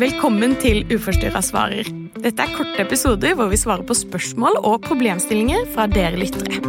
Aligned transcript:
Velkommen 0.00 0.54
til 0.62 0.84
Uforstyrra 0.94 1.42
svarer. 1.44 1.88
Dette 2.20 2.44
er 2.44 2.52
korte 2.56 2.80
episoder 2.80 3.34
hvor 3.36 3.50
vi 3.52 3.58
svarer 3.60 3.84
på 3.84 3.96
spørsmål 3.96 4.56
og 4.62 4.82
problemstillinger 4.86 5.66
fra 5.74 5.84
dere 5.90 6.16
lyttere. 6.20 6.60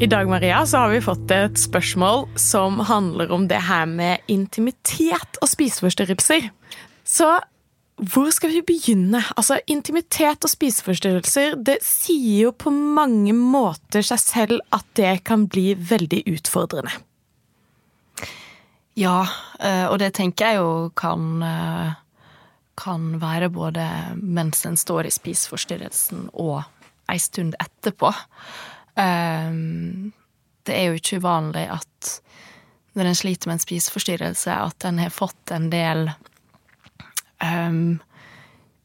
I 0.00 0.08
dag 0.08 0.28
Maria, 0.30 0.62
så 0.66 0.78
har 0.80 0.94
vi 0.94 1.02
fått 1.04 1.30
et 1.36 1.58
spørsmål 1.60 2.22
som 2.40 2.78
handler 2.88 3.30
om 3.36 3.44
det 3.50 3.58
her 3.66 3.84
med 3.84 4.22
intimitet 4.32 5.36
og 5.42 5.50
spiseforstyrrelser. 5.50 6.46
Så 7.04 7.28
hvor 8.00 8.30
skal 8.32 8.52
vi 8.54 8.62
begynne? 8.64 9.20
Altså, 9.36 9.58
Intimitet 9.68 10.44
og 10.46 10.52
spiseforstyrrelser 10.52 11.58
det 11.60 11.78
sier 11.84 12.46
jo 12.46 12.52
på 12.56 12.72
mange 12.72 13.34
måter 13.36 14.04
seg 14.06 14.22
selv 14.22 14.60
at 14.74 14.86
det 14.96 15.20
kan 15.28 15.46
bli 15.50 15.74
veldig 15.74 16.22
utfordrende. 16.32 16.92
Ja, 18.98 19.22
eh, 19.60 19.86
og 19.86 20.00
det 20.02 20.14
tenker 20.16 20.50
jeg 20.50 20.60
jo 20.60 20.70
kan 20.98 21.44
eh, 21.44 21.98
kan 22.80 23.20
være 23.20 23.50
både 23.52 23.84
mens 24.16 24.64
en 24.66 24.78
står 24.80 25.08
i 25.08 25.14
spiseforstyrrelsen 25.14 26.30
og 26.32 26.62
ei 27.10 27.18
stund 27.20 27.56
etterpå. 27.60 28.12
Um, 28.96 30.12
det 30.66 30.76
er 30.76 30.88
jo 30.88 30.98
ikke 31.00 31.20
uvanlig 31.20 31.66
at 31.72 32.10
når 32.98 33.10
en 33.10 33.18
sliter 33.18 33.48
med 33.50 33.58
en 33.58 33.62
spiseforstyrrelse, 33.62 34.54
at 34.54 34.86
en 34.88 34.98
har 34.98 35.12
fått 35.14 35.52
en 35.54 35.68
del 35.72 36.08
um, 37.44 37.98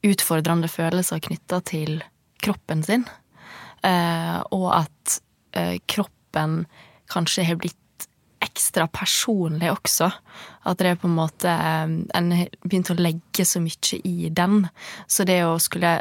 utfordrende 0.06 0.70
følelser 0.70 1.22
knytta 1.24 1.60
til 1.66 2.00
kroppen 2.44 2.84
sin. 2.86 3.06
Uh, 3.84 4.42
og 4.54 4.68
at 4.82 5.18
uh, 5.58 5.76
kroppen 5.88 6.64
kanskje 7.12 7.46
har 7.46 7.60
blitt 7.60 8.08
ekstra 8.44 8.86
personlig 8.92 9.70
også. 9.72 10.10
At 10.66 10.80
det 10.80 10.92
er 10.92 11.00
på 11.00 11.08
en 11.08 11.16
måte 11.16 11.52
um, 11.52 12.02
En 12.14 12.32
har 12.34 12.52
begynt 12.64 12.92
å 12.92 12.98
legge 12.98 13.46
så 13.46 13.62
mye 13.62 14.00
i 14.04 14.30
den. 14.30 14.66
Så 15.06 15.24
det 15.28 15.42
å 15.46 15.56
skulle 15.62 15.98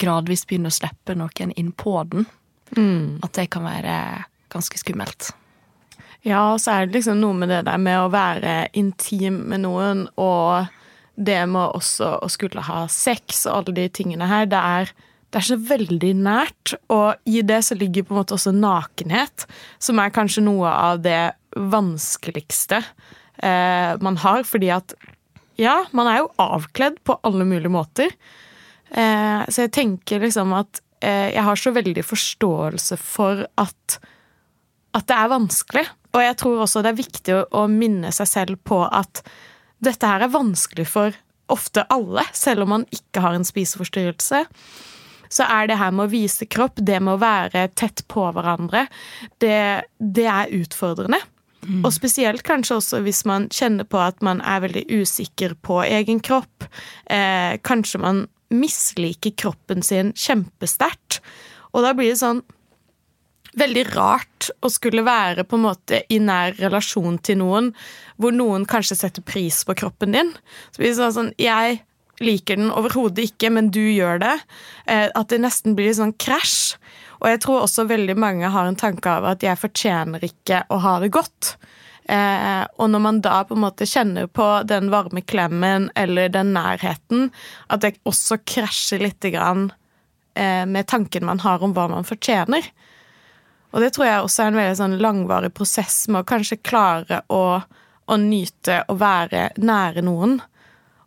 gradvis 0.00 0.46
begynne 0.46 0.70
å 0.70 0.74
slippe 0.74 1.16
noen 1.18 1.50
inn 1.58 1.72
på 1.74 1.96
den, 2.10 2.28
Mm. 2.76 3.18
At 3.22 3.32
det 3.32 3.50
kan 3.50 3.64
være 3.66 4.24
ganske 4.48 4.78
skummelt. 4.78 5.32
Ja, 6.22 6.52
og 6.52 6.60
så 6.60 6.74
er 6.74 6.86
det 6.86 6.98
liksom 6.98 7.20
noe 7.22 7.36
med 7.36 7.48
det 7.48 7.62
der 7.66 7.80
med 7.80 7.96
å 8.02 8.10
være 8.12 8.68
intim 8.76 9.40
med 9.50 9.64
noen, 9.64 10.04
og 10.20 10.68
det 11.16 11.40
med 11.50 11.76
også 11.76 12.16
å 12.24 12.28
skulle 12.32 12.64
ha 12.66 12.84
sex 12.90 13.44
og 13.46 13.60
alle 13.60 13.76
de 13.80 13.86
tingene 14.00 14.28
her. 14.30 14.48
Det 14.50 14.60
er, 14.60 14.92
det 15.30 15.40
er 15.40 15.48
så 15.50 15.58
veldig 15.70 16.12
nært, 16.22 16.74
og 16.92 17.20
i 17.28 17.44
det 17.46 17.62
så 17.66 17.78
ligger 17.78 18.06
på 18.06 18.14
en 18.14 18.20
måte 18.22 18.36
også 18.36 18.54
nakenhet, 18.56 19.46
som 19.82 20.02
er 20.02 20.14
kanskje 20.14 20.44
noe 20.46 20.70
av 20.70 21.02
det 21.04 21.32
vanskeligste 21.56 22.82
eh, 23.42 23.96
man 24.00 24.20
har, 24.22 24.44
fordi 24.46 24.70
at 24.74 24.94
ja, 25.60 25.82
man 25.92 26.08
er 26.08 26.22
jo 26.22 26.30
avkledd 26.40 27.02
på 27.04 27.18
alle 27.26 27.44
mulige 27.44 27.72
måter. 27.72 28.14
Eh, 28.90 29.42
så 29.50 29.66
jeg 29.66 29.74
tenker 29.76 30.22
liksom 30.22 30.54
at 30.56 30.80
Eh, 31.00 31.32
jeg 31.34 31.44
har 31.44 31.56
så 31.56 31.72
veldig 31.72 32.02
forståelse 32.04 32.98
for 33.00 33.46
at, 33.60 33.96
at 34.96 35.06
det 35.08 35.16
er 35.16 35.32
vanskelig. 35.32 35.86
Og 36.10 36.24
jeg 36.24 36.36
tror 36.42 36.64
også 36.64 36.82
det 36.84 36.92
er 36.92 36.98
viktig 36.98 37.36
å, 37.36 37.44
å 37.62 37.66
minne 37.70 38.12
seg 38.12 38.28
selv 38.28 38.60
på 38.66 38.82
at 38.84 39.22
dette 39.84 40.06
her 40.06 40.24
er 40.24 40.32
vanskelig 40.32 40.86
for 40.90 41.16
ofte 41.50 41.84
alle, 41.90 42.24
selv 42.36 42.64
om 42.64 42.74
man 42.76 42.86
ikke 42.94 43.22
har 43.24 43.36
en 43.36 43.46
spiseforstyrrelse. 43.46 44.44
Så 45.30 45.46
er 45.46 45.68
det 45.70 45.78
her 45.78 45.92
med 45.94 46.08
å 46.08 46.12
vise 46.12 46.46
kropp, 46.50 46.78
det 46.82 46.98
med 47.02 47.16
å 47.16 47.22
være 47.22 47.68
tett 47.78 48.02
på 48.10 48.24
hverandre, 48.34 48.86
det, 49.42 49.86
det 49.98 50.26
er 50.30 50.54
utfordrende. 50.60 51.20
Mm. 51.60 51.82
Og 51.84 51.92
spesielt 51.92 52.42
kanskje 52.46 52.78
også 52.78 53.02
hvis 53.04 53.24
man 53.28 53.48
kjenner 53.52 53.84
på 53.84 54.00
at 54.00 54.22
man 54.24 54.40
er 54.40 54.62
veldig 54.64 54.86
usikker 54.88 55.54
på 55.60 55.82
egen 55.84 56.22
kropp. 56.24 56.64
Eh, 57.04 57.58
kanskje 57.66 58.00
man 58.00 58.22
misliker 58.50 59.34
kroppen 59.38 59.84
sin 59.86 60.14
kjempesterkt. 60.16 61.20
Og 61.74 61.84
da 61.84 61.92
blir 61.94 62.14
det 62.14 62.22
sånn 62.22 62.42
veldig 63.58 63.84
rart 63.94 64.50
å 64.62 64.70
skulle 64.72 65.04
være 65.06 65.44
på 65.48 65.58
en 65.58 65.66
måte 65.66 66.02
i 66.12 66.20
nær 66.22 66.54
relasjon 66.60 67.18
til 67.24 67.40
noen 67.42 67.70
hvor 68.20 68.34
noen 68.36 68.66
kanskje 68.68 68.98
setter 69.02 69.24
pris 69.26 69.62
på 69.66 69.76
kroppen 69.78 70.14
din. 70.14 70.34
Så 70.70 70.82
blir 70.82 70.94
det 70.94 71.12
sånn 71.16 71.32
Jeg 71.40 71.82
liker 72.20 72.60
den 72.60 72.72
overhodet 72.76 73.30
ikke, 73.30 73.50
men 73.54 73.70
du 73.72 73.80
gjør 73.80 74.20
det. 74.22 74.36
Eh, 74.86 75.08
at 75.08 75.32
det 75.32 75.40
nesten 75.40 75.76
blir 75.78 75.94
sånn 75.96 76.12
krasj. 76.20 76.76
Og 77.20 77.28
jeg 77.28 77.40
tror 77.44 77.64
også 77.64 77.88
veldig 77.88 78.16
mange 78.16 78.48
har 78.52 78.68
en 78.68 78.78
tanke 78.78 79.08
av 79.12 79.26
at 79.28 79.44
jeg 79.44 79.60
fortjener 79.60 80.24
ikke 80.24 80.64
å 80.72 80.80
ha 80.84 80.98
det 81.02 81.10
godt. 81.16 81.54
Eh, 82.10 82.64
og 82.80 82.90
når 82.90 83.02
man 83.04 83.20
da 83.24 83.42
på 83.46 83.56
en 83.56 83.64
måte 83.64 83.88
kjenner 83.88 84.26
på 84.26 84.46
den 84.68 84.88
varme 84.92 85.22
klemmen 85.22 85.90
eller 85.98 86.32
den 86.32 86.54
nærheten, 86.56 87.28
at 87.68 87.84
det 87.84 87.98
også 88.08 88.40
krasjer 88.48 89.04
litt 89.04 89.28
grann, 89.32 89.70
eh, 90.34 90.64
med 90.66 90.88
tanken 90.88 91.28
man 91.28 91.44
har 91.44 91.62
om 91.62 91.74
hva 91.76 91.88
man 91.92 92.08
fortjener. 92.08 92.66
Og 93.70 93.82
det 93.84 93.92
tror 93.94 94.06
jeg 94.06 94.22
også 94.24 94.42
er 94.42 94.50
en 94.50 94.58
veldig 94.58 94.78
sånn 94.80 94.96
langvarig 95.02 95.52
prosess 95.54 96.02
med 96.10 96.22
å 96.22 96.28
kanskje 96.28 96.58
klare 96.64 97.22
å, 97.30 97.60
å 98.10 98.16
nyte 98.18 98.82
å 98.90 98.96
være 98.98 99.50
nære 99.62 100.02
noen. 100.06 100.40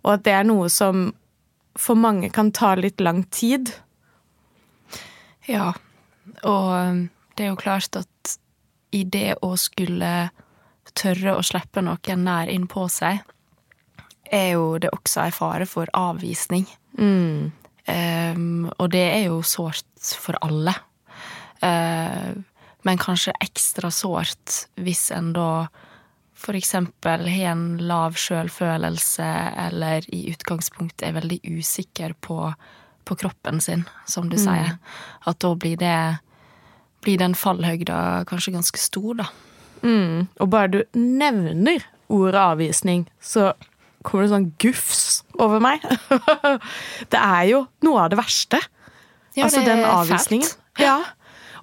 Og 0.04 0.14
at 0.16 0.24
det 0.28 0.36
er 0.38 0.48
noe 0.48 0.70
som 0.72 1.10
for 1.80 2.00
mange 2.00 2.30
kan 2.34 2.52
ta 2.56 2.74
litt 2.80 3.02
lang 3.02 3.24
tid. 3.34 3.74
Ja, 5.50 5.74
og 6.46 6.70
um, 6.72 7.02
det 7.36 7.46
er 7.46 7.52
jo 7.52 7.60
klart 7.60 7.98
at 8.00 8.38
i 8.94 9.04
det 9.04 9.40
å 9.42 9.56
skulle 9.60 10.30
tørre 10.94 11.36
å 11.36 11.44
slippe 11.44 11.82
noen 11.82 12.24
nær 12.28 12.52
inn 12.52 12.68
på 12.70 12.86
seg, 12.92 13.24
er 14.34 14.54
jo 14.54 14.78
det 14.82 14.94
også 14.94 15.26
en 15.26 15.36
fare 15.36 15.68
for 15.70 15.90
avvisning. 15.98 16.68
Mm. 16.98 17.52
Um, 17.90 18.70
og 18.78 18.94
det 18.94 19.04
er 19.10 19.26
jo 19.28 19.42
sårt 19.46 20.14
for 20.16 20.38
alle. 20.46 20.76
Uh, 21.64 22.38
men 22.84 23.00
kanskje 23.02 23.36
ekstra 23.44 23.92
sårt 23.92 24.66
hvis 24.76 25.10
en 25.16 25.34
da 25.36 25.68
eksempel 26.52 27.28
har 27.32 27.54
en 27.54 27.78
lav 27.88 28.18
sjølfølelse, 28.20 29.28
eller 29.64 30.04
i 30.12 30.26
utgangspunktet 30.34 31.06
er 31.08 31.16
veldig 31.16 31.40
usikker 31.48 32.18
på, 32.20 32.52
på 33.08 33.16
kroppen 33.16 33.62
sin, 33.64 33.86
som 34.06 34.28
du 34.28 34.36
mm. 34.36 34.44
sier. 34.44 34.74
At 35.24 35.40
da 35.40 35.54
blir 35.56 35.80
det 35.80 36.20
blir 37.04 37.20
den 37.20 37.36
fallhøgda 37.36 38.24
kanskje 38.28 38.56
ganske 38.56 38.80
stor, 38.80 39.24
da. 39.24 39.30
Mm. 39.84 40.28
Og 40.40 40.50
bare 40.52 40.72
du 40.72 40.80
nevner 40.96 41.84
ordet 42.12 42.40
avvisning, 42.40 43.08
så 43.20 43.52
kommer 44.04 44.26
det 44.26 44.34
sånn 44.34 44.52
gufs 44.60 45.24
over 45.40 45.64
meg. 45.64 45.84
det 47.12 47.20
er 47.20 47.44
jo 47.52 47.66
noe 47.86 48.06
av 48.06 48.14
det 48.14 48.20
verste. 48.20 48.60
Ja, 49.34 49.48
altså 49.48 49.64
det 49.64 49.74
den 49.74 49.86
avvisningen. 49.88 50.50
Ja. 50.80 51.00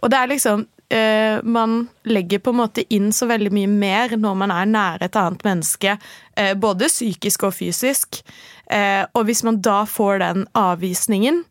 Og 0.01 0.13
det 0.13 0.19
er 0.19 0.31
liksom 0.33 0.67
eh, 0.91 1.41
Man 1.43 1.89
legger 2.05 2.39
på 2.39 2.53
en 2.53 2.61
måte 2.61 2.85
inn 2.95 3.13
så 3.13 3.29
veldig 3.31 3.53
mye 3.55 3.71
mer 3.71 4.17
når 4.19 4.39
man 4.43 4.55
er 4.55 4.71
nære 4.71 5.09
et 5.09 5.19
annet 5.19 5.45
menneske, 5.47 5.97
eh, 6.37 6.55
både 6.55 6.91
psykisk 6.91 7.49
og 7.49 7.55
fysisk. 7.57 8.23
Eh, 8.71 9.05
og 9.15 9.27
hvis 9.29 9.45
man 9.47 9.61
da 9.65 9.83
får 9.89 10.21
den 10.23 10.47
avvisningen, 10.55 11.45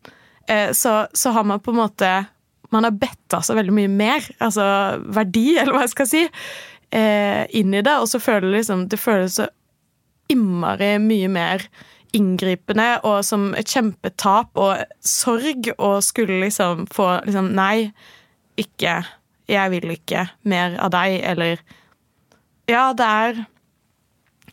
eh, 0.48 0.72
så, 0.72 1.08
så 1.14 1.36
har 1.36 1.48
man 1.48 1.64
på 1.64 1.74
en 1.74 1.82
måte 1.84 2.12
man 2.70 2.86
har 2.86 2.94
betta 3.02 3.42
så 3.42 3.56
veldig 3.58 3.74
mye 3.74 3.90
mer, 3.90 4.26
altså 4.38 4.64
verdi, 5.10 5.48
eller 5.60 5.74
hva 5.74 5.86
jeg 5.88 5.96
skal 5.96 6.10
si, 6.10 6.26
eh, 6.96 7.46
inn 7.58 7.74
i 7.74 7.82
det. 7.86 7.96
Og 7.98 8.10
så 8.12 8.22
føler 8.22 8.50
det 8.50 8.60
liksom 8.62 8.88
Det 8.92 9.02
føles 9.02 9.40
så 9.40 9.50
innmari 10.30 10.98
mye 11.02 11.30
mer 11.34 11.66
inngripende 12.14 13.00
og 13.06 13.22
som 13.26 13.52
et 13.58 13.70
kjempetap 13.70 14.58
og 14.58 14.82
sorg 15.06 15.70
å 15.78 15.92
skulle 16.02 16.40
liksom 16.46 16.88
få 16.90 17.20
liksom 17.26 17.52
Nei, 17.58 17.92
ikke 18.60 19.00
Jeg 19.50 19.74
vil 19.74 19.96
ikke 19.96 20.28
mer 20.50 20.78
av 20.82 20.94
deg, 20.94 21.22
eller 21.26 21.64
Ja, 22.70 22.92
det 22.94 23.06
er 23.06 23.46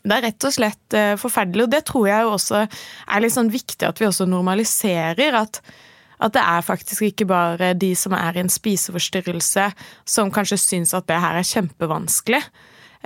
det 0.07 0.15
er 0.15 0.23
rett 0.23 0.45
og 0.47 0.53
slett 0.55 0.95
eh, 0.95 1.17
forferdelig, 1.19 1.65
og 1.65 1.71
det 1.73 1.83
tror 1.89 2.05
jeg 2.07 2.29
også 2.29 2.61
er 2.63 3.21
litt 3.21 3.33
sånn 3.33 3.51
viktig 3.51 3.83
at 3.83 3.99
vi 3.99 4.07
også 4.07 4.27
normaliserer. 4.29 5.35
At 5.35 5.59
at 6.17 6.33
det 6.33 6.41
er 6.41 6.65
faktisk 6.65 7.03
ikke 7.05 7.27
bare 7.29 7.73
de 7.77 7.91
som 7.97 8.15
er 8.17 8.37
i 8.37 8.41
en 8.41 8.49
spiseforstyrrelse, 8.49 9.67
som 10.09 10.31
kanskje 10.33 10.57
syns 10.57 10.95
at 10.97 11.05
det 11.09 11.19
her 11.21 11.37
er 11.37 11.45
kjempevanskelig. 11.45 12.41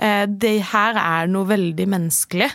Eh, 0.00 0.24
det 0.26 0.54
her 0.70 0.96
er 0.96 1.28
noe 1.28 1.50
veldig 1.50 1.88
menneskelig. 1.92 2.48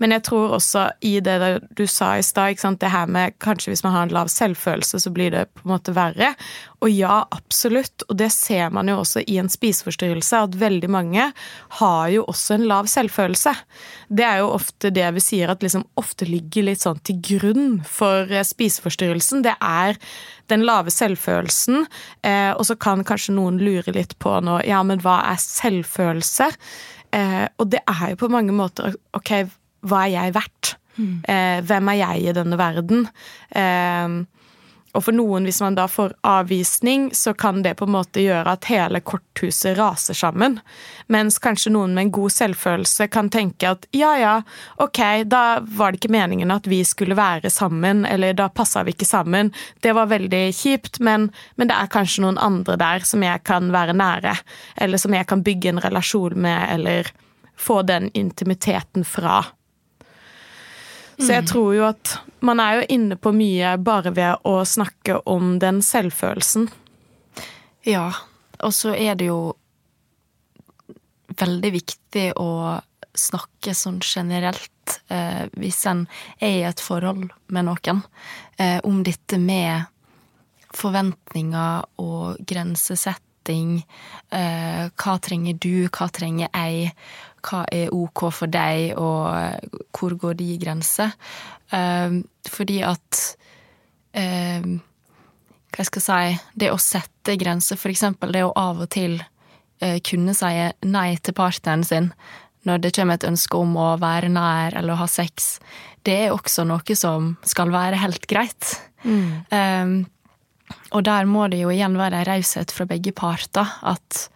Men 0.00 0.14
jeg 0.16 0.24
tror 0.30 0.56
også 0.56 0.86
i 1.04 1.18
det 1.24 1.36
du 1.76 1.84
sa 1.86 2.14
i 2.18 2.24
stad, 2.24 2.56
det 2.80 2.90
her 2.92 3.06
med 3.06 3.36
kanskje 3.42 3.74
hvis 3.74 3.84
man 3.84 3.92
har 3.92 4.06
en 4.06 4.14
lav 4.14 4.30
selvfølelse, 4.32 5.00
så 5.00 5.12
blir 5.12 5.30
det 5.34 5.46
på 5.54 5.66
en 5.66 5.74
måte 5.74 5.94
verre. 5.96 6.32
Og 6.80 6.88
ja, 6.88 7.20
absolutt, 7.30 8.06
og 8.08 8.16
det 8.16 8.30
ser 8.32 8.72
man 8.72 8.88
jo 8.88 9.00
også 9.02 9.20
i 9.28 9.36
en 9.40 9.50
spiseforstyrrelse, 9.52 10.40
at 10.46 10.56
veldig 10.56 10.90
mange 10.90 11.26
har 11.80 12.12
jo 12.14 12.24
også 12.32 12.56
en 12.56 12.66
lav 12.70 12.88
selvfølelse. 12.88 13.52
Det 14.08 14.24
er 14.24 14.40
jo 14.40 14.54
ofte 14.56 14.92
det 14.94 15.04
vi 15.18 15.24
sier 15.24 15.52
at 15.52 15.64
liksom 15.64 15.84
ofte 16.00 16.28
ligger 16.28 16.70
litt 16.70 16.80
sånn 16.80 17.02
til 17.04 17.20
grunn 17.20 17.68
for 17.84 18.32
eh, 18.32 18.46
spiseforstyrrelsen. 18.46 19.44
Det 19.44 19.56
er 19.60 20.00
den 20.50 20.64
lave 20.66 20.92
selvfølelsen, 20.94 21.84
eh, 22.26 22.52
og 22.56 22.64
så 22.66 22.78
kan 22.80 23.04
kanskje 23.06 23.36
noen 23.36 23.60
lure 23.60 23.92
litt 23.94 24.16
på 24.18 24.38
nå, 24.40 24.62
ja, 24.66 24.80
men 24.86 25.04
hva 25.04 25.20
er 25.30 25.44
selvfølelse? 25.44 26.48
Eh, 27.12 27.46
og 27.58 27.70
det 27.72 27.82
er 27.90 28.12
jo 28.12 28.20
på 28.22 28.30
mange 28.30 28.54
måter 28.54 28.94
OK, 29.18 29.32
hva 29.86 30.04
er 30.06 30.14
jeg 30.16 30.36
verdt? 30.36 30.74
Mm. 30.96 31.14
Eh, 31.24 31.62
hvem 31.64 31.92
er 31.92 32.00
jeg 32.02 32.28
i 32.28 32.36
denne 32.36 32.58
verden? 32.60 33.08
Eh, 33.56 34.20
og 34.90 35.04
for 35.06 35.14
noen, 35.14 35.44
hvis 35.46 35.60
man 35.62 35.76
da 35.78 35.84
får 35.86 36.16
avvisning, 36.26 37.10
så 37.14 37.30
kan 37.38 37.62
det 37.62 37.76
på 37.78 37.86
en 37.86 37.94
måte 37.94 38.22
gjøre 38.24 38.56
at 38.56 38.66
hele 38.72 38.98
korthuset 39.06 39.76
raser 39.78 40.18
sammen. 40.18 40.58
Mens 41.06 41.38
kanskje 41.42 41.70
noen 41.76 41.94
med 41.94 42.08
en 42.08 42.12
god 42.16 42.34
selvfølelse 42.34 43.06
kan 43.14 43.30
tenke 43.30 43.70
at 43.70 43.86
ja 43.94 44.10
ja, 44.18 44.34
ok, 44.82 45.00
da 45.30 45.60
var 45.62 45.92
det 45.92 46.00
ikke 46.00 46.14
meningen 46.16 46.50
at 46.50 46.66
vi 46.70 46.82
skulle 46.86 47.18
være 47.18 47.52
sammen, 47.54 48.02
eller 48.08 48.34
da 48.34 48.48
passa 48.50 48.82
vi 48.86 48.96
ikke 48.96 49.06
sammen. 49.06 49.52
Det 49.78 49.94
var 49.94 50.10
veldig 50.10 50.42
kjipt, 50.58 50.98
men, 50.98 51.30
men, 51.54 51.70
det 51.70 51.78
er 51.78 51.94
kanskje 51.94 52.26
noen 52.26 52.40
andre 52.42 52.78
der 52.80 53.06
som 53.06 53.22
jeg 53.22 53.46
kan 53.46 53.70
være 53.70 53.94
nære, 53.94 54.34
eller 54.82 54.98
som 54.98 55.14
jeg 55.14 55.30
kan 55.30 55.46
bygge 55.46 55.70
en 55.70 55.84
relasjon 55.86 56.34
med, 56.34 56.66
eller 56.74 57.14
få 57.60 57.82
den 57.86 58.10
intimiteten 58.16 59.06
fra. 59.06 59.44
Så 61.20 61.34
jeg 61.34 61.44
mm. 61.44 61.48
tror 61.52 61.70
jo 61.76 61.86
at 61.90 62.16
man 62.40 62.60
er 62.64 62.80
jo 62.80 62.86
inne 62.96 63.16
på 63.20 63.32
mye 63.36 63.74
bare 63.84 64.12
ved 64.16 64.46
å 64.48 64.60
snakke 64.64 65.20
om 65.28 65.58
den 65.60 65.82
selvfølelsen. 65.84 66.70
Ja, 67.88 68.08
og 68.64 68.72
så 68.76 68.94
er 68.96 69.16
det 69.20 69.28
jo 69.28 69.40
veldig 71.40 71.72
viktig 71.72 72.26
å 72.40 72.80
snakke 73.16 73.74
sånn 73.74 74.00
generelt, 74.04 75.00
eh, 75.08 75.46
hvis 75.58 75.84
en 75.90 76.06
er 76.38 76.56
i 76.60 76.66
et 76.68 76.80
forhold 76.80 77.30
med 77.48 77.66
noen, 77.68 78.02
eh, 78.58 78.78
om 78.84 79.02
dette 79.02 79.38
med 79.38 79.86
forventninger 80.74 81.84
og 81.98 82.38
grensesetting. 82.46 83.82
Eh, 84.30 84.90
hva 84.94 85.18
trenger 85.18 85.58
du, 85.58 85.88
hva 85.88 86.08
trenger 86.12 86.48
jeg? 86.52 86.92
Hva 87.44 87.64
er 87.72 87.94
ok 87.94 88.26
for 88.34 88.50
deg, 88.52 88.94
og 88.98 89.80
hvor 89.96 90.16
går 90.20 90.38
de 90.40 90.52
grenser? 90.60 91.14
Uh, 91.70 92.20
fordi 92.50 92.80
at 92.82 93.18
uh, 94.18 94.70
Hva 95.70 95.84
skal 95.86 96.02
jeg 96.02 96.32
si 96.34 96.56
Det 96.58 96.70
å 96.74 96.80
sette 96.82 97.36
grenser, 97.38 97.78
for 97.78 97.92
eksempel 97.92 98.32
det 98.34 98.42
å 98.42 98.50
av 98.58 98.80
og 98.82 98.90
til 98.90 99.20
uh, 99.20 99.98
kunne 100.02 100.34
si 100.34 100.50
nei 100.82 101.10
til 101.22 101.36
partneren 101.38 101.86
sin 101.86 102.10
når 102.68 102.82
det 102.84 102.92
kommer 102.96 103.16
et 103.16 103.24
ønske 103.24 103.56
om 103.56 103.76
å 103.80 103.90
være 104.00 104.28
nær 104.32 104.74
eller 104.76 104.98
ha 105.00 105.06
sex, 105.08 105.54
det 106.04 106.16
er 106.26 106.34
også 106.34 106.66
noe 106.68 106.96
som 106.98 107.34
skal 107.46 107.72
være 107.72 108.00
helt 108.02 108.26
greit. 108.28 108.74
Mm. 109.04 109.30
Um, 109.48 109.94
og 110.92 111.04
der 111.08 111.28
må 111.28 111.46
det 111.50 111.62
jo 111.62 111.72
igjen 111.72 111.96
være 111.98 112.24
raushet 112.28 112.72
fra 112.74 112.86
begge 112.90 113.14
parter. 113.16 113.78
At 113.80 114.26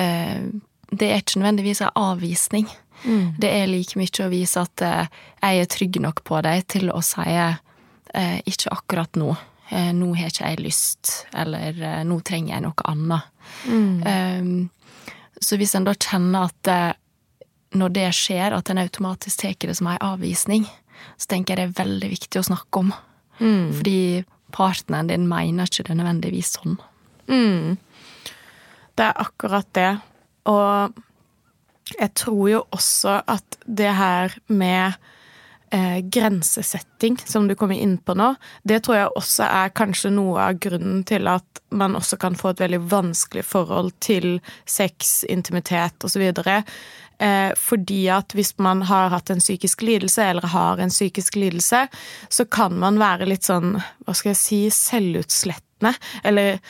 uh, 0.00 0.48
det 0.90 1.10
er 1.10 1.22
ikke 1.22 1.40
nødvendigvis 1.40 1.82
en 1.84 1.96
avvisning. 1.98 2.68
Mm. 3.04 3.34
Det 3.38 3.50
er 3.50 3.68
like 3.70 3.98
mye 3.98 4.24
å 4.24 4.30
vise 4.32 4.62
at 4.62 4.82
eh, 4.84 5.10
jeg 5.42 5.62
er 5.62 5.70
trygg 5.70 6.00
nok 6.02 6.24
på 6.26 6.40
deg 6.46 6.64
til 6.70 6.90
å 6.90 7.02
si 7.04 7.26
eh, 7.28 8.38
ikke 8.48 8.72
akkurat 8.74 9.20
nå. 9.20 9.34
Eh, 9.68 9.92
nå 9.94 10.14
har 10.16 10.32
ikke 10.32 10.48
jeg 10.48 10.64
lyst, 10.64 11.12
eller 11.36 12.02
nå 12.08 12.20
trenger 12.26 12.56
jeg 12.56 12.64
noe 12.64 12.88
annet. 12.88 13.28
Mm. 13.68 14.00
Um, 14.04 14.96
så 15.40 15.58
hvis 15.60 15.76
en 15.76 15.86
da 15.86 15.94
kjenner 15.94 16.48
at 16.48 16.96
når 17.78 17.92
det 17.94 18.08
skjer, 18.16 18.56
at 18.56 18.70
en 18.72 18.80
automatisk 18.80 19.42
tar 19.42 19.54
det 19.60 19.76
som 19.76 19.90
en 19.92 20.00
avvisning, 20.02 20.64
så 21.20 21.30
tenker 21.30 21.54
jeg 21.54 21.60
det 21.60 21.66
er 21.68 21.84
veldig 21.84 22.10
viktig 22.10 22.40
å 22.40 22.48
snakke 22.48 22.82
om. 22.82 22.92
Mm. 23.38 23.68
Fordi 23.76 23.98
partneren 24.56 25.10
din 25.12 25.28
mener 25.30 25.68
ikke 25.68 25.84
det 25.86 25.98
nødvendigvis 25.98 26.54
sånn. 26.56 26.78
Mm. 27.28 27.76
Det 28.98 29.04
er 29.04 29.20
akkurat 29.20 29.68
det. 29.76 29.90
Og 30.48 31.04
jeg 31.98 32.12
tror 32.18 32.48
jo 32.50 32.64
også 32.74 33.20
at 33.28 33.58
det 33.64 33.92
her 33.96 34.34
med 34.52 34.98
eh, 35.72 36.00
grensesetting, 36.04 37.18
som 37.24 37.48
du 37.48 37.54
kommer 37.58 37.78
inn 37.80 37.96
på 37.98 38.16
nå, 38.18 38.32
det 38.62 38.82
tror 38.84 38.98
jeg 38.98 39.14
også 39.20 39.48
er 39.48 39.74
kanskje 39.76 40.12
noe 40.14 40.48
av 40.50 40.60
grunnen 40.62 41.04
til 41.08 41.28
at 41.30 41.62
man 41.70 41.96
også 41.98 42.16
kan 42.20 42.36
få 42.38 42.54
et 42.54 42.62
veldig 42.64 42.80
vanskelig 42.90 43.44
forhold 43.44 43.92
til 44.04 44.38
sex, 44.64 45.22
intimitet 45.28 46.04
osv. 46.04 46.24
Eh, 47.18 47.50
fordi 47.58 48.02
at 48.14 48.34
hvis 48.36 48.54
man 48.62 48.84
har 48.88 49.12
hatt 49.12 49.32
en 49.32 49.42
psykisk 49.42 49.82
lidelse, 49.82 50.22
eller 50.22 50.48
har 50.52 50.80
en 50.80 50.92
psykisk 50.92 51.36
lidelse, 51.40 51.86
så 52.28 52.44
kan 52.44 52.76
man 52.78 53.00
være 53.00 53.28
litt 53.28 53.48
sånn, 53.48 53.76
hva 54.06 54.16
skal 54.16 54.34
jeg 54.34 54.42
si, 54.42 54.60
selvutslettende. 54.74 55.96
Eller 56.24 56.60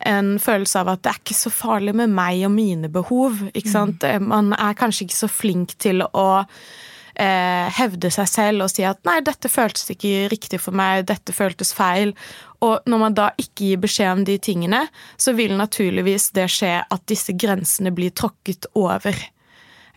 en 0.00 0.38
følelse 0.42 0.80
av 0.80 0.90
at 0.94 1.04
det 1.04 1.12
er 1.12 1.20
ikke 1.22 1.36
så 1.38 1.52
farlig 1.54 1.94
med 1.96 2.10
meg 2.14 2.42
og 2.46 2.52
mine 2.54 2.90
behov. 2.92 3.44
Mm. 3.54 4.26
Man 4.26 4.52
er 4.56 4.78
kanskje 4.78 5.06
ikke 5.06 5.22
så 5.22 5.30
flink 5.30 5.76
til 5.82 6.02
å 6.02 6.26
eh, 7.14 7.70
hevde 7.78 8.10
seg 8.12 8.28
selv 8.30 8.66
og 8.66 8.72
si 8.72 8.84
at 8.86 9.00
'nei, 9.06 9.20
dette 9.24 9.50
føltes 9.50 9.92
ikke 9.94 10.26
riktig 10.32 10.60
for 10.60 10.76
meg, 10.76 11.06
dette 11.06 11.32
føltes 11.32 11.74
feil'. 11.76 12.14
Og 12.64 12.80
når 12.88 12.98
man 12.98 13.14
da 13.14 13.30
ikke 13.38 13.70
gir 13.70 13.82
beskjed 13.82 14.12
om 14.12 14.24
de 14.24 14.38
tingene, 14.38 14.86
så 15.16 15.34
vil 15.36 15.56
naturligvis 15.56 16.30
det 16.34 16.48
skje 16.50 16.78
at 16.82 17.06
disse 17.06 17.32
grensene 17.36 17.92
blir 17.94 18.10
tråkket 18.10 18.66
over. 18.74 19.14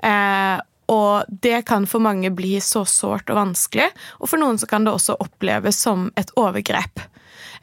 Eh, 0.03 0.57
og 0.87 1.27
det 1.27 1.65
kan 1.67 1.87
for 1.87 1.99
mange 1.99 2.31
bli 2.31 2.59
så 2.63 2.85
sårt 2.87 3.29
og 3.29 3.35
vanskelig, 3.35 3.89
og 4.19 4.29
for 4.29 4.39
noen 4.39 4.59
så 4.59 4.67
kan 4.67 4.85
det 4.85 4.93
også 4.93 5.17
oppleves 5.19 5.79
som 5.83 6.11
et 6.15 6.31
overgrep. 6.39 7.01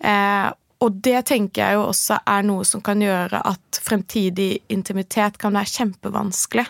Eh, 0.00 0.50
og 0.84 0.96
det 1.04 1.25
tenker 1.31 1.62
jeg 1.62 1.78
jo 1.78 1.84
også 1.88 2.19
er 2.28 2.44
noe 2.46 2.64
som 2.69 2.82
kan 2.84 3.00
gjøre 3.00 3.40
at 3.48 3.81
fremtidig 3.84 4.50
intimitet 4.72 5.38
kan 5.40 5.56
være 5.56 5.72
kjempevanskelig. 5.72 6.66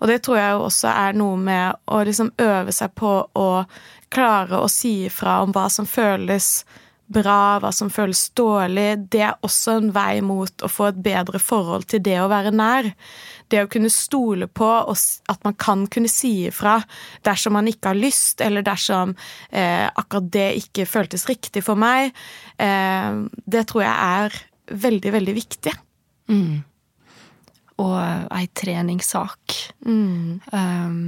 Og 0.00 0.10
det 0.10 0.20
tror 0.26 0.40
jeg 0.40 0.54
jo 0.56 0.64
også 0.66 0.90
er 0.90 1.18
noe 1.18 1.38
med 1.40 1.84
å 1.86 2.00
liksom 2.06 2.32
øve 2.42 2.74
seg 2.74 2.94
på 2.98 3.12
å 3.38 3.50
klare 4.14 4.58
å 4.60 4.70
si 4.70 5.04
ifra 5.08 5.40
om 5.44 5.54
hva 5.54 5.68
som 5.72 5.86
føles 5.86 6.64
bra, 7.14 7.58
hva 7.62 7.70
som 7.74 7.90
føles 7.92 8.26
dårlig. 8.36 8.88
Det 9.12 9.22
er 9.26 9.46
også 9.46 9.78
en 9.78 9.90
vei 9.94 10.18
mot 10.24 10.64
å 10.64 10.70
få 10.70 10.90
et 10.90 11.00
bedre 11.04 11.40
forhold 11.42 11.86
til 11.90 12.02
det 12.04 12.18
å 12.20 12.28
være 12.32 12.52
nær. 12.54 12.90
Det 13.52 13.62
å 13.62 13.70
kunne 13.70 13.92
stole 13.92 14.48
på 14.48 14.68
at 14.84 15.46
man 15.46 15.56
kan 15.60 15.86
kunne 15.92 16.10
si 16.10 16.48
ifra 16.48 16.76
dersom 17.26 17.56
man 17.58 17.70
ikke 17.70 17.92
har 17.92 18.00
lyst, 18.00 18.42
eller 18.44 18.64
dersom 18.66 19.14
eh, 19.50 19.86
akkurat 19.86 20.30
det 20.34 20.48
ikke 20.64 20.88
føltes 20.88 21.28
riktig 21.30 21.64
for 21.66 21.78
meg, 21.78 22.14
eh, 22.58 23.10
det 23.44 23.66
tror 23.70 23.86
jeg 23.86 23.96
er 24.20 24.40
veldig, 24.86 25.12
veldig 25.18 25.34
viktig. 25.36 25.74
Mm. 26.32 26.62
Og 27.84 27.98
ei 28.32 28.46
treningssak. 28.54 29.58
Mm. 29.84 30.40
Um, 30.52 30.98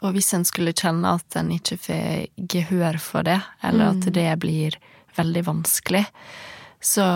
og 0.00 0.14
hvis 0.16 0.32
en 0.36 0.46
skulle 0.48 0.76
kjenne 0.76 1.16
at 1.18 1.36
en 1.36 1.50
ikke 1.52 1.76
får 1.80 2.46
gehør 2.50 2.98
for 3.02 3.26
det, 3.26 3.40
eller 3.66 3.92
at 3.92 4.06
mm. 4.06 4.12
det 4.16 4.30
blir 4.40 4.78
veldig 5.16 5.42
vanskelig, 5.46 6.04
så 6.80 7.06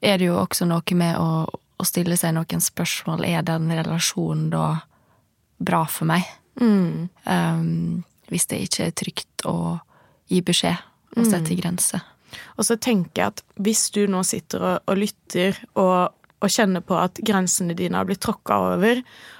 er 0.00 0.20
det 0.20 0.28
jo 0.28 0.38
også 0.40 0.68
noe 0.68 0.96
med 0.98 1.18
å, 1.18 1.46
å 1.50 1.88
stille 1.88 2.16
seg 2.18 2.36
noen 2.36 2.62
spørsmål. 2.62 3.24
Er 3.26 3.42
den 3.46 3.70
relasjonen 3.74 4.48
da 4.52 4.66
bra 5.60 5.82
for 5.90 6.08
meg? 6.10 6.28
Mm. 6.60 7.08
Um, 7.24 8.04
hvis 8.30 8.46
det 8.50 8.62
ikke 8.66 8.86
er 8.86 8.96
trygt 8.96 9.44
å 9.48 9.80
gi 10.30 10.40
beskjed 10.46 10.78
og 11.16 11.26
sette 11.26 11.50
mm. 11.50 11.58
grenser. 11.58 12.06
Og 12.54 12.66
så 12.68 12.76
tenker 12.78 13.22
jeg 13.24 13.32
at 13.32 13.44
hvis 13.58 13.88
du 13.90 14.04
nå 14.06 14.22
sitter 14.26 14.62
og, 14.62 14.76
og 14.86 15.00
lytter 15.00 15.58
og, 15.74 16.14
og, 16.38 16.46
kjenner 16.46 16.84
på 16.86 16.94
at 17.00 17.18
grensene 17.26 17.74
dine 17.74 17.98
har 17.98 18.06
blitt 18.06 18.22
tråkka 18.22 18.60
over, 18.76 19.02
Eh, 19.02 19.39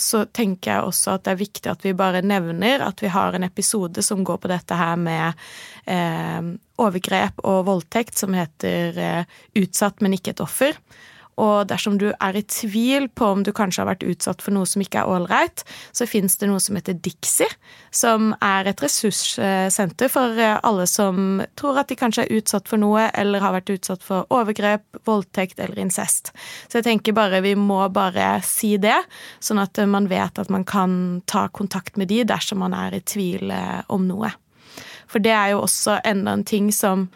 så 0.00 0.24
tenker 0.34 0.72
jeg 0.72 0.86
også 0.88 1.16
at 1.16 1.26
det 1.26 1.32
er 1.32 1.40
viktig 1.40 1.70
at 1.70 1.84
vi 1.86 1.92
bare 1.96 2.22
nevner 2.26 2.82
at 2.86 3.02
vi 3.02 3.10
har 3.12 3.36
en 3.36 3.46
episode 3.46 4.02
som 4.02 4.24
går 4.26 4.40
på 4.42 4.50
dette 4.50 4.78
her 4.78 4.96
med 4.98 5.46
eh, 5.86 6.48
overgrep 6.82 7.44
og 7.44 7.66
voldtekt, 7.68 8.18
som 8.18 8.34
heter 8.36 8.98
eh, 8.98 9.36
'Utsatt, 9.54 10.02
men 10.02 10.16
ikke 10.16 10.34
et 10.34 10.44
offer'. 10.44 10.80
Og 11.42 11.66
dersom 11.68 11.98
du 12.00 12.08
er 12.12 12.36
i 12.36 12.44
tvil 12.48 13.08
på 13.12 13.28
om 13.34 13.42
du 13.44 13.52
kanskje 13.56 13.82
har 13.82 13.90
vært 13.90 14.06
utsatt 14.08 14.40
for 14.44 14.56
noe 14.56 14.68
som 14.68 14.82
ikke 14.82 15.02
er 15.02 15.10
ålreit, 15.12 15.64
så 15.92 16.08
fins 16.08 16.38
det 16.40 16.48
noe 16.48 16.62
som 16.62 16.78
heter 16.78 16.96
Dixie, 17.04 17.48
som 17.92 18.32
er 18.44 18.70
et 18.70 18.80
ressurssenter 18.82 20.12
for 20.12 20.40
eh, 20.40 20.56
alle 20.66 20.86
som 20.88 21.42
tror 21.60 21.82
at 21.82 21.92
de 21.92 21.98
kanskje 21.98 22.24
er 22.24 22.40
utsatt 22.40 22.70
for 22.70 22.80
noe, 22.80 23.08
eller 23.12 23.44
har 23.44 23.56
vært 23.58 23.74
utsatt 23.76 24.06
for 24.06 24.24
overgrep, 24.32 24.86
voldtekt 25.08 25.60
eller 25.60 25.82
incest. 25.84 26.32
Så 26.68 26.80
jeg 26.80 26.88
tenker 26.88 27.16
bare 27.16 27.42
vi 27.44 27.52
må 27.58 27.82
bare 27.92 28.38
si 28.46 28.76
det, 28.80 28.96
sånn 29.44 29.60
at 29.60 29.80
man 29.90 30.08
vet 30.08 30.40
at 30.40 30.52
man 30.52 30.64
kan 30.64 31.20
ta 31.28 31.46
kontakt 31.52 32.00
med 32.00 32.08
de 32.12 32.24
dersom 32.24 32.64
man 32.64 32.76
er 32.76 32.96
i 32.96 33.04
tvil 33.04 33.52
eh, 33.52 33.84
om 33.92 34.08
noe. 34.08 34.32
For 35.06 35.22
det 35.22 35.32
er 35.36 35.52
jo 35.54 35.62
også 35.64 36.00
enda 36.04 36.34
en 36.34 36.44
ting 36.46 36.72
som 36.74 37.06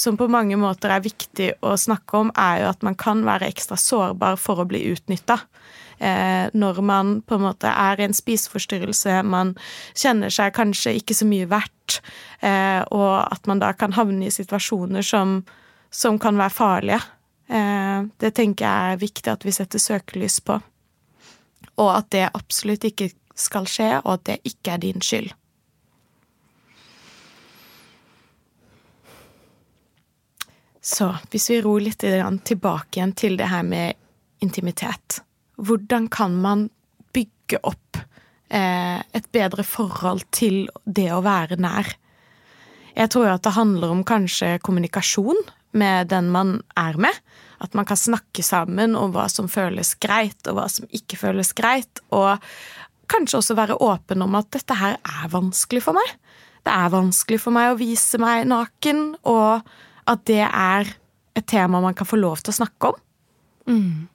som 0.00 0.16
på 0.16 0.28
mange 0.32 0.56
måter 0.60 0.92
er 0.94 1.04
viktig 1.04 1.52
å 1.66 1.76
snakke 1.78 2.24
om, 2.24 2.32
er 2.38 2.64
jo 2.64 2.72
at 2.72 2.82
man 2.86 2.96
kan 2.98 3.22
være 3.26 3.50
ekstra 3.50 3.78
sårbar 3.80 4.40
for 4.40 4.62
å 4.62 4.68
bli 4.68 4.82
utnytta. 4.90 5.38
Eh, 6.00 6.48
når 6.56 6.80
man 6.80 7.18
på 7.20 7.36
en 7.36 7.44
måte 7.44 7.68
er 7.68 8.00
i 8.00 8.06
en 8.06 8.16
spiseforstyrrelse, 8.16 9.18
man 9.28 9.52
kjenner 9.92 10.32
seg 10.32 10.54
kanskje 10.56 10.94
ikke 10.96 11.16
så 11.18 11.28
mye 11.28 11.48
verdt, 11.50 12.00
eh, 12.40 12.80
og 12.88 13.18
at 13.20 13.50
man 13.50 13.60
da 13.60 13.74
kan 13.76 13.92
havne 13.92 14.30
i 14.30 14.32
situasjoner 14.32 15.04
som, 15.04 15.42
som 15.92 16.16
kan 16.22 16.40
være 16.40 16.56
farlige. 16.56 17.02
Eh, 17.52 18.08
det 18.22 18.32
tenker 18.38 18.64
jeg 18.64 18.94
er 18.94 19.02
viktig 19.04 19.32
at 19.34 19.44
vi 19.44 19.52
setter 19.52 19.82
søkelys 19.82 20.40
på. 20.40 20.56
Og 21.76 21.90
at 21.92 22.08
det 22.16 22.30
absolutt 22.32 22.88
ikke 22.88 23.10
skal 23.36 23.68
skje, 23.68 23.92
og 24.00 24.14
at 24.16 24.26
det 24.30 24.40
ikke 24.48 24.78
er 24.78 24.84
din 24.88 25.04
skyld. 25.04 25.34
Så 30.80 31.10
hvis 31.30 31.50
vi 31.52 31.60
ror 31.62 31.80
litt 31.84 32.00
tilbake 32.00 32.98
igjen 32.98 33.12
til 33.12 33.36
det 33.36 33.50
her 33.52 33.64
med 33.66 33.98
intimitet 34.40 35.20
Hvordan 35.60 36.06
kan 36.08 36.38
man 36.40 36.68
bygge 37.12 37.58
opp 37.68 37.98
eh, 38.48 38.96
et 38.96 39.26
bedre 39.32 39.64
forhold 39.66 40.24
til 40.32 40.70
det 40.86 41.10
å 41.12 41.20
være 41.20 41.58
nær? 41.60 41.90
Jeg 42.96 43.12
tror 43.12 43.26
jo 43.28 43.34
at 43.34 43.44
det 43.44 43.52
handler 43.58 43.92
om 43.92 44.00
kanskje 44.08 44.54
kommunikasjon 44.64 45.36
med 45.76 46.08
den 46.10 46.30
man 46.32 46.56
er 46.80 46.96
med. 46.96 47.14
At 47.60 47.76
man 47.76 47.84
kan 47.84 48.00
snakke 48.00 48.42
sammen 48.42 48.96
om 48.96 49.12
hva 49.14 49.28
som 49.30 49.50
føles 49.52 49.94
greit, 50.00 50.40
og 50.48 50.56
hva 50.56 50.66
som 50.72 50.88
ikke 50.96 51.18
føles 51.20 51.52
greit. 51.56 52.00
Og 52.08 52.40
kanskje 53.10 53.40
også 53.40 53.58
være 53.58 53.78
åpen 53.84 54.24
om 54.24 54.38
at 54.38 54.50
dette 54.56 54.76
her 54.80 54.96
er 54.96 55.30
vanskelig 55.32 55.84
for 55.84 55.98
meg. 55.98 56.16
Det 56.66 56.72
er 56.72 56.92
vanskelig 56.92 57.40
for 57.40 57.56
meg 57.56 57.70
å 57.70 57.78
vise 57.80 58.20
meg 58.20 58.48
naken, 58.50 59.14
og 59.28 59.68
at 60.10 60.26
det 60.28 60.42
er 60.44 60.90
et 61.38 61.46
tema 61.46 61.80
man 61.82 61.94
kan 61.96 62.08
få 62.08 62.18
lov 62.18 62.42
til 62.42 62.52
å 62.52 62.58
snakke 62.60 62.90
om. 62.90 63.00
Mm. 63.70 64.08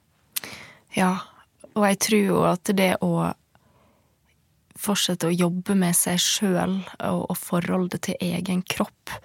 Ja, 0.96 1.14
og 1.76 1.88
jeg 1.90 2.00
tror 2.04 2.24
jo 2.24 2.44
at 2.48 2.72
det 2.76 2.94
å 3.04 3.32
fortsette 4.86 5.30
å 5.30 5.34
jobbe 5.34 5.76
med 5.80 5.96
seg 5.98 6.20
sjøl 6.22 6.78
og, 7.00 7.22
og 7.32 7.38
forholdet 7.40 8.06
til 8.10 8.20
egen 8.24 8.62
kropp 8.68 9.16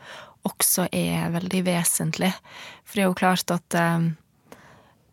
også 0.49 0.87
er 0.93 1.31
veldig 1.35 1.63
vesentlig. 1.67 2.31
For 2.85 2.97
det 2.97 3.05
er 3.05 3.11
jo 3.11 3.19
klart 3.19 3.53
at 3.53 3.77
eh, 3.77 4.07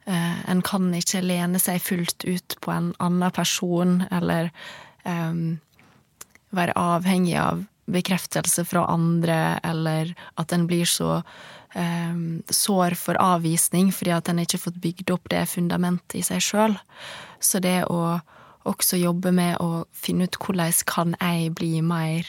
eh, 0.07 0.37
en 0.47 0.63
kan 0.65 0.87
ikke 0.95 1.23
lene 1.25 1.59
seg 1.61 1.81
fullt 1.83 2.23
ut 2.27 2.57
på 2.63 2.73
en 2.73 2.93
annen 3.03 3.33
person, 3.35 3.99
eller 4.11 4.51
eh, 5.03 5.41
være 6.55 6.77
avhengig 6.79 7.35
av 7.41 7.65
bekreftelse 7.87 8.65
fra 8.67 8.85
andre, 8.91 9.59
eller 9.63 10.13
at 10.35 10.53
en 10.53 10.67
blir 10.67 10.85
så 10.89 11.21
um, 11.75 12.43
sår 12.49 12.97
for 12.99 13.19
avvisning 13.21 13.91
fordi 13.95 14.13
at 14.15 14.29
en 14.29 14.41
ikke 14.43 14.57
har 14.57 14.65
fått 14.65 14.81
bygd 14.83 15.13
opp 15.15 15.29
det 15.31 15.45
fundamentet 15.51 16.19
i 16.19 16.25
seg 16.25 16.43
sjøl. 16.43 16.77
Så 17.39 17.61
det 17.63 17.85
å 17.91 18.19
også 18.67 18.99
jobbe 18.99 19.31
med 19.31 19.61
å 19.63 19.85
finne 19.95 20.27
ut 20.27 20.39
hvordan 20.43 20.75
kan 20.89 21.15
jeg 21.21 21.53
bli 21.55 21.79
mer 21.85 22.27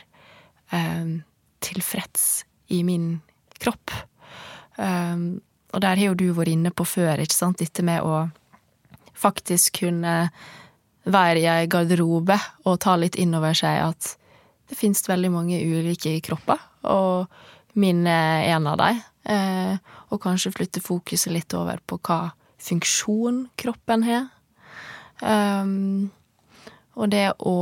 um, 0.71 1.21
tilfreds 1.65 2.45
i 2.71 2.85
min 2.87 3.19
kropp. 3.59 3.91
Um, 4.77 5.41
og 5.75 5.83
der 5.83 5.99
har 5.99 6.13
jo 6.13 6.19
du 6.19 6.29
vært 6.37 6.55
inne 6.55 6.71
på 6.73 6.87
før, 6.87 7.19
ikke 7.21 7.35
sant, 7.35 7.59
dette 7.59 7.83
med 7.85 8.05
å 8.07 8.29
faktisk 9.19 9.83
kunne 9.83 10.29
være 11.09 11.43
i 11.43 11.49
ei 11.51 11.67
garderobe 11.71 12.37
og 12.69 12.79
ta 12.85 12.95
litt 13.01 13.19
inn 13.19 13.35
over 13.35 13.57
seg 13.57 13.83
at 13.89 14.15
det 14.69 14.77
finnes 14.77 15.09
veldig 15.09 15.31
mange 15.33 15.61
ulike 15.65 16.19
kropper, 16.25 16.61
og 16.89 17.29
min 17.79 18.07
er 18.07 18.49
en 18.55 18.67
av 18.69 18.79
dem. 18.81 19.01
Eh, 19.29 19.95
og 20.09 20.23
kanskje 20.25 20.55
flytte 20.55 20.83
fokuset 20.85 21.33
litt 21.35 21.55
over 21.57 21.81
på 21.87 21.99
hva 22.09 22.31
funksjon 22.59 23.47
kroppen 23.61 24.05
har. 24.07 24.29
Um, 25.21 26.11
og 26.99 27.11
det 27.11 27.27
å 27.43 27.59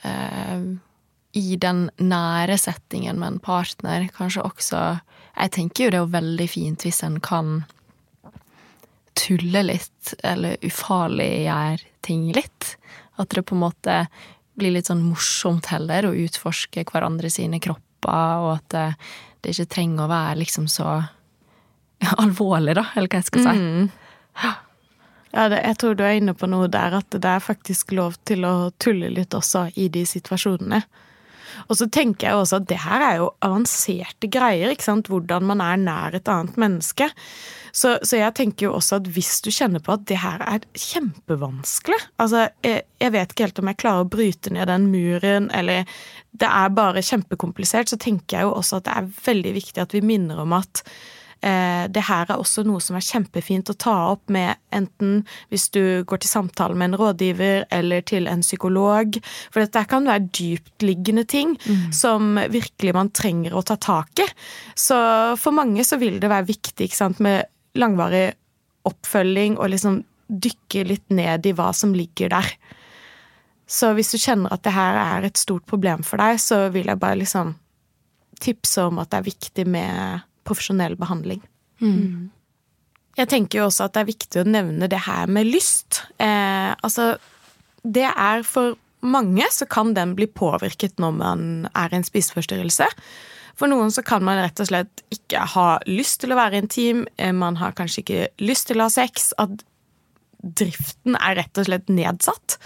eh, 0.00 0.62
I 1.36 1.58
den 1.60 1.82
nære 2.00 2.56
settingen 2.60 3.20
med 3.20 3.34
en 3.34 3.42
partner 3.44 4.06
kanskje 4.16 4.46
også 4.48 4.80
Jeg 5.36 5.52
tenker 5.52 5.84
jo 5.84 5.92
det 5.92 6.00
er 6.00 6.14
veldig 6.14 6.46
fint 6.48 6.86
hvis 6.86 7.02
en 7.04 7.18
kan 7.20 7.58
tulle 9.16 9.62
litt, 9.64 10.14
eller 10.24 10.56
ufarliggjøre 10.64 11.84
ting 12.04 12.30
litt. 12.36 12.76
At 13.20 13.32
det 13.32 13.46
på 13.48 13.56
en 13.56 13.64
måte 13.64 13.96
blir 14.56 14.74
litt 14.74 14.90
sånn 14.90 15.04
morsomt 15.04 15.68
heller, 15.72 16.08
å 16.08 16.16
utforske 16.26 16.86
hverandre 16.88 17.30
sine 17.32 17.60
kropper, 17.62 18.44
og 18.44 18.52
at 18.56 18.68
det, 18.74 18.86
det 19.44 19.54
ikke 19.54 19.72
trenger 19.76 20.06
å 20.06 20.12
være 20.12 20.38
liksom 20.42 20.68
så 20.70 21.00
alvorlig, 22.22 22.76
da, 22.78 22.88
eller 22.94 23.10
hva 23.12 23.22
jeg 23.22 23.30
skal 23.30 23.46
si. 23.46 23.56
Mm. 23.60 23.90
Ja, 25.36 25.48
det, 25.52 25.60
jeg 25.60 25.76
tror 25.80 25.96
du 25.96 26.04
er 26.06 26.16
inne 26.16 26.32
på 26.36 26.48
noe 26.48 26.68
der, 26.72 26.96
at 26.96 27.12
det 27.12 27.28
er 27.28 27.44
faktisk 27.44 27.92
lov 27.96 28.16
til 28.28 28.46
å 28.48 28.70
tulle 28.80 29.10
litt 29.12 29.36
også 29.36 29.66
i 29.76 29.90
de 29.92 30.06
situasjonene. 30.08 30.80
Og 31.66 31.78
så 31.80 31.88
tenker 31.92 32.28
jeg 32.28 32.40
også 32.40 32.60
at 32.60 32.68
det 32.70 32.80
her 32.84 33.04
er 33.04 33.20
jo 33.20 33.30
avanserte 33.44 34.30
greier, 34.32 34.72
ikke 34.72 34.86
sant, 34.86 35.10
hvordan 35.12 35.46
man 35.48 35.62
er 35.64 35.80
nær 35.80 36.16
et 36.18 36.30
annet 36.30 36.58
menneske. 36.60 37.10
Så, 37.76 37.98
så, 38.00 38.16
jeg 38.16 38.32
tenker 38.38 38.68
jo 38.68 38.76
også 38.78 39.00
at 39.02 39.08
hvis 39.12 39.34
du 39.44 39.50
kjenner 39.52 39.82
på 39.84 39.92
at 39.98 40.06
det 40.08 40.16
her 40.22 40.40
er 40.40 40.62
kjempevanskelig 40.80 41.98
Altså, 42.22 42.46
jeg, 42.64 42.86
jeg, 43.02 43.12
vet 43.12 43.34
ikke 43.34 43.44
helt 43.44 43.60
om 43.60 43.68
jeg 43.68 43.80
klarer 43.82 44.06
å 44.06 44.08
bryte 44.08 44.52
ned 44.54 44.70
den 44.70 44.86
muren, 44.92 45.50
eller 45.52 45.84
det 46.36 46.48
er 46.48 46.72
bare 46.76 47.04
kjempekomplisert, 47.04 47.92
så 47.92 47.98
tenker 48.00 48.38
jeg 48.38 48.48
jo 48.48 48.54
også 48.56 48.80
at 48.80 48.88
det 48.88 48.96
er 48.96 49.12
veldig 49.26 49.52
viktig 49.58 49.84
at 49.84 49.92
vi 49.96 50.02
minner 50.04 50.40
om 50.40 50.56
at 50.56 50.80
det 51.40 52.02
her 52.08 52.30
er 52.32 52.40
også 52.40 52.64
noe 52.66 52.80
som 52.82 52.96
er 52.98 53.04
kjempefint 53.04 53.68
å 53.70 53.76
ta 53.78 53.94
opp 54.14 54.32
med 54.32 54.56
enten 54.74 55.20
hvis 55.52 55.68
du 55.74 56.02
går 56.08 56.22
til 56.22 56.30
samtale 56.30 56.74
med 56.74 56.90
en 56.90 56.98
rådgiver 56.98 57.66
eller 57.76 58.02
til 58.08 58.26
en 58.30 58.42
psykolog. 58.42 59.18
For 59.52 59.62
dette 59.62 59.84
kan 59.90 60.08
være 60.08 60.26
dyptliggende 60.34 61.26
ting 61.28 61.54
mm. 61.60 61.92
som 61.94 62.40
virkelig 62.50 62.96
man 62.96 63.12
trenger 63.14 63.54
å 63.54 63.62
ta 63.66 63.76
tak 63.76 64.24
i. 64.24 64.26
Så 64.74 64.96
for 65.38 65.54
mange 65.54 65.84
så 65.86 66.00
vil 66.00 66.18
det 66.22 66.32
være 66.32 66.48
viktig 66.50 66.90
sant, 66.96 67.20
med 67.22 67.46
langvarig 67.78 68.30
oppfølging 68.88 69.58
og 69.60 69.70
liksom 69.74 70.00
dykke 70.26 70.86
litt 70.88 71.12
ned 71.14 71.46
i 71.46 71.54
hva 71.54 71.70
som 71.76 71.94
ligger 71.94 72.32
der. 72.32 72.50
Så 73.66 73.92
hvis 73.98 74.12
du 74.14 74.18
kjenner 74.22 74.54
at 74.54 74.62
det 74.66 74.74
her 74.74 74.98
er 75.00 75.26
et 75.26 75.38
stort 75.38 75.66
problem 75.66 76.04
for 76.06 76.22
deg, 76.22 76.38
så 76.42 76.68
vil 76.74 76.90
jeg 76.90 77.02
bare 77.02 77.20
liksom 77.22 77.54
tipse 78.42 78.84
om 78.86 79.00
at 79.02 79.10
det 79.10 79.18
er 79.18 79.26
viktig 79.30 79.66
med 79.70 80.26
profesjonell 80.46 80.96
behandling. 81.00 81.42
Mm. 81.82 82.30
Jeg 83.16 83.30
tenker 83.32 83.60
jo 83.60 83.68
også 83.68 83.86
at 83.86 83.94
det 83.96 84.02
er 84.02 84.10
viktig 84.10 84.42
å 84.42 84.48
nevne 84.48 84.88
det 84.92 85.04
her 85.06 85.30
med 85.32 85.48
lyst. 85.48 86.02
Eh, 86.20 86.72
altså, 86.84 87.14
det 87.82 88.08
er 88.10 88.44
for 88.46 88.76
mange 89.06 89.46
så 89.52 89.68
kan 89.70 89.94
den 89.96 90.14
bli 90.18 90.26
påvirket 90.28 91.00
når 91.02 91.16
man 91.16 91.46
er 91.72 91.92
i 91.92 92.00
en 92.00 92.06
spiseforstyrrelse. 92.06 92.88
For 93.56 93.72
noen 93.72 93.92
så 93.94 94.04
kan 94.04 94.24
man 94.24 94.40
rett 94.42 94.60
og 94.60 94.68
slett 94.68 95.04
ikke 95.14 95.46
ha 95.54 95.68
lyst 95.88 96.20
til 96.22 96.34
å 96.34 96.40
være 96.40 96.60
intim, 96.60 97.06
eh, 97.16 97.32
man 97.32 97.56
har 97.56 97.76
kanskje 97.76 98.02
ikke 98.02 98.26
lyst 98.44 98.68
til 98.68 98.82
å 98.82 98.90
ha 98.90 98.92
sex. 98.92 99.32
At 99.40 99.64
driften 100.42 101.16
er 101.16 101.38
rett 101.40 101.58
og 101.58 101.68
slett 101.70 101.88
nedsatt. 101.88 102.58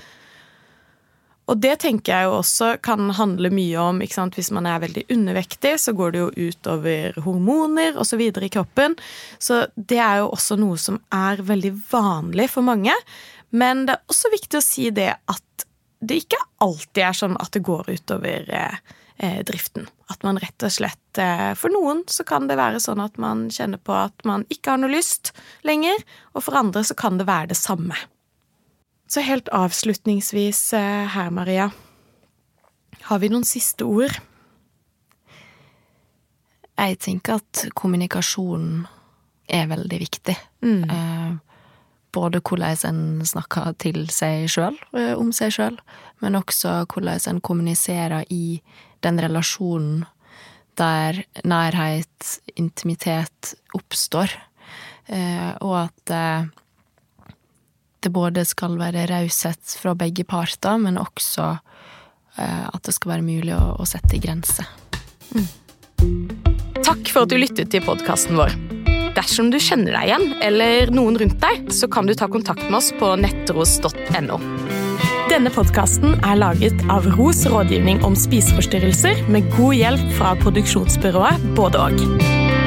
Og 1.50 1.58
det 1.58 1.80
tenker 1.82 2.14
jeg 2.14 2.28
jo 2.28 2.36
også 2.38 2.76
kan 2.84 3.10
handle 3.18 3.50
mye 3.50 3.82
om 3.82 3.98
ikke 4.04 4.18
sant? 4.20 4.36
Hvis 4.38 4.52
man 4.54 4.68
er 4.70 4.82
veldig 4.84 5.08
undervektig, 5.10 5.74
så 5.82 5.94
går 5.98 6.14
det 6.14 6.22
jo 6.22 6.50
utover 6.50 7.18
hormoner 7.24 7.98
osv. 7.98 8.22
i 8.22 8.52
kroppen. 8.52 8.94
Så 9.42 9.64
det 9.74 9.98
er 9.98 10.22
jo 10.22 10.30
også 10.30 10.58
noe 10.60 10.78
som 10.78 11.00
er 11.14 11.42
veldig 11.42 11.74
vanlig 11.90 12.50
for 12.54 12.66
mange. 12.66 12.94
Men 13.50 13.86
det 13.88 13.96
er 13.96 14.14
også 14.14 14.30
viktig 14.30 14.60
å 14.60 14.64
si 14.64 14.90
det 14.94 15.10
at 15.10 15.66
det 16.00 16.22
ikke 16.22 16.38
alltid 16.64 17.02
er 17.04 17.16
sånn 17.18 17.36
at 17.42 17.50
det 17.52 17.64
går 17.66 17.90
utover 17.90 18.46
eh, 18.54 19.42
driften. 19.44 19.90
At 20.10 20.22
man 20.24 20.38
rett 20.40 20.64
og 20.64 20.72
slett 20.72 21.20
eh, 21.20 21.50
For 21.58 21.72
noen 21.72 22.04
så 22.08 22.24
kan 22.26 22.48
det 22.48 22.56
være 22.60 22.80
sånn 22.80 23.02
at 23.04 23.18
man 23.20 23.48
kjenner 23.52 23.82
på 23.82 23.92
at 23.98 24.24
man 24.28 24.46
ikke 24.48 24.72
har 24.72 24.80
noe 24.80 24.94
lyst 24.94 25.34
lenger, 25.66 25.98
og 26.32 26.46
for 26.46 26.56
andre 26.62 26.86
så 26.86 26.96
kan 26.96 27.20
det 27.20 27.28
være 27.28 27.52
det 27.52 27.60
samme. 27.60 27.98
Så 29.10 29.24
helt 29.26 29.48
avslutningsvis 29.50 30.72
eh, 30.78 31.06
her, 31.10 31.30
Maria. 31.34 31.70
Har 33.08 33.18
vi 33.18 33.30
noen 33.32 33.46
siste 33.48 33.86
ord? 33.88 34.14
Jeg 36.78 36.98
tenker 37.02 37.40
at 37.40 37.64
kommunikasjon 37.74 38.84
er 39.50 39.66
veldig 39.72 39.98
viktig. 40.00 40.36
Eh, 40.62 41.32
både 42.14 42.38
hvordan 42.38 42.86
en 42.86 43.02
snakker 43.26 43.74
til 43.82 44.06
seg 44.14 44.46
sjøl, 44.50 44.78
om 45.18 45.34
seg 45.34 45.52
sjøl, 45.58 45.80
men 46.22 46.38
også 46.38 46.84
hvordan 46.86 47.20
en 47.32 47.42
kommuniserer 47.42 48.24
i 48.30 48.60
den 49.02 49.20
relasjonen 49.22 50.04
der 50.78 51.24
nærhet, 51.44 52.40
intimitet, 52.56 53.54
oppstår. 53.76 54.32
Eh, 55.10 55.52
og 55.60 55.74
at 55.82 56.14
eh, 56.14 56.48
det 58.04 58.12
både 58.14 58.44
skal 58.48 58.78
være 58.80 59.06
raushet 59.10 59.76
fra 59.80 59.94
begge 59.98 60.24
parter, 60.28 60.78
men 60.80 60.98
også 61.00 61.52
eh, 62.38 62.66
at 62.70 62.82
det 62.86 62.96
skal 62.96 63.16
være 63.16 63.26
mulig 63.26 63.54
å, 63.56 63.76
å 63.80 63.88
sette 63.88 64.20
grenser. 64.22 64.68
Takk 66.80 67.10
for 67.12 67.24
at 67.24 67.32
du 67.32 67.38
lyttet 67.38 67.72
til 67.72 67.84
podkasten 67.84 68.38
vår. 68.40 68.56
Dersom 69.16 69.50
du 69.50 69.58
kjenner 69.60 69.96
deg 69.96 70.10
igjen, 70.10 70.28
eller 70.46 70.92
noen 70.94 71.18
rundt 71.20 71.40
deg, 71.42 71.70
så 71.74 71.90
kan 71.90 72.08
du 72.08 72.14
ta 72.16 72.30
kontakt 72.30 72.62
med 72.68 72.78
oss 72.80 72.92
på 72.96 73.12
nettros.no. 73.20 74.38
Denne 75.30 75.50
podkasten 75.54 76.16
er 76.26 76.40
laget 76.40 76.80
av 76.90 77.06
Ros 77.14 77.44
rådgivning 77.46 78.02
om 78.06 78.16
spiseforstyrrelser, 78.18 79.26
med 79.30 79.46
god 79.54 79.76
hjelp 79.78 80.08
fra 80.18 80.34
produksjonsbyrået 80.42 81.52
Både 81.58 81.86
og. 81.86 82.59